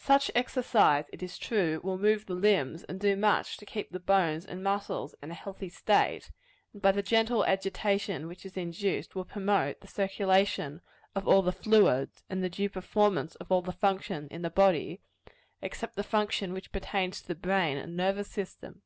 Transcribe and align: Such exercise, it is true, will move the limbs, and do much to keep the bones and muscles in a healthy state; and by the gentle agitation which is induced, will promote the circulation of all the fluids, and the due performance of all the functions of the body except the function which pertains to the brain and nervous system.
Such 0.00 0.32
exercise, 0.34 1.04
it 1.12 1.22
is 1.22 1.38
true, 1.38 1.80
will 1.84 1.98
move 1.98 2.26
the 2.26 2.34
limbs, 2.34 2.82
and 2.82 2.98
do 2.98 3.14
much 3.14 3.56
to 3.58 3.64
keep 3.64 3.92
the 3.92 4.00
bones 4.00 4.44
and 4.44 4.60
muscles 4.60 5.14
in 5.22 5.30
a 5.30 5.34
healthy 5.34 5.68
state; 5.68 6.32
and 6.72 6.82
by 6.82 6.90
the 6.90 7.00
gentle 7.00 7.44
agitation 7.44 8.26
which 8.26 8.44
is 8.44 8.56
induced, 8.56 9.14
will 9.14 9.24
promote 9.24 9.80
the 9.80 9.86
circulation 9.86 10.80
of 11.14 11.28
all 11.28 11.42
the 11.42 11.52
fluids, 11.52 12.24
and 12.28 12.42
the 12.42 12.50
due 12.50 12.68
performance 12.68 13.36
of 13.36 13.52
all 13.52 13.62
the 13.62 13.70
functions 13.70 14.32
of 14.32 14.42
the 14.42 14.50
body 14.50 15.00
except 15.62 15.94
the 15.94 16.02
function 16.02 16.52
which 16.52 16.72
pertains 16.72 17.20
to 17.22 17.28
the 17.28 17.36
brain 17.36 17.78
and 17.78 17.96
nervous 17.96 18.26
system. 18.28 18.82